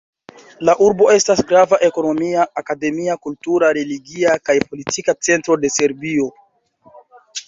[0.67, 6.27] La urbo estas grava ekonomia, akademia, kultura, religia kaj politika centro de Serbio.